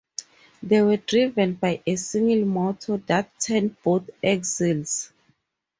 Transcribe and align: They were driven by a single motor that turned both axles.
They 0.63 0.81
were 0.81 0.97
driven 0.97 1.53
by 1.53 1.83
a 1.85 1.95
single 1.95 2.43
motor 2.45 2.97
that 3.05 3.39
turned 3.39 3.75
both 3.83 4.09
axles. 4.23 5.13